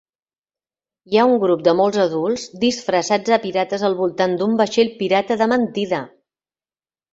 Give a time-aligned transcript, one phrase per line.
[1.11, 5.41] Hi ha un grup de molts adults disfressats de pirates al voltant d'un vaixell pirata
[5.45, 6.05] de mentida.